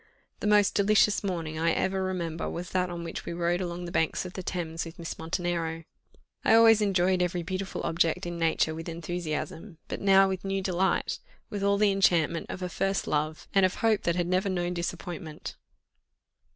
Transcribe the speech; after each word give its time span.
The 0.39 0.47
most 0.47 0.73
delicious 0.73 1.23
morning 1.23 1.59
I 1.59 1.73
ever 1.73 2.01
remember 2.03 2.49
was 2.49 2.71
that 2.71 2.89
on 2.89 3.03
which 3.03 3.23
we 3.23 3.33
rowed 3.33 3.61
along 3.61 3.85
the 3.85 3.91
banks 3.91 4.25
of 4.25 4.33
the 4.33 4.41
Thames 4.41 4.83
with 4.83 4.97
Miss 4.97 5.19
Montenero. 5.19 5.83
I 6.43 6.55
always 6.55 6.81
enjoyed 6.81 7.21
every 7.21 7.43
beautiful 7.43 7.83
object 7.83 8.25
in 8.25 8.39
nature 8.39 8.73
with 8.73 8.89
enthusiasm, 8.89 9.77
but 9.87 10.01
now 10.01 10.27
with 10.27 10.43
new 10.43 10.63
delight 10.63 11.19
with 11.51 11.61
all 11.61 11.77
the 11.77 11.91
enchantment 11.91 12.47
of 12.49 12.63
a 12.63 12.67
first 12.67 13.05
love, 13.05 13.47
and 13.53 13.63
of 13.63 13.75
hope 13.75 14.01
that 14.01 14.15
had 14.15 14.25
never 14.25 14.49
known 14.49 14.73
disappointment. 14.73 15.55